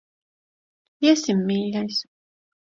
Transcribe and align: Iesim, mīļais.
Iesim, 1.09 1.45
mīļais. 1.51 2.01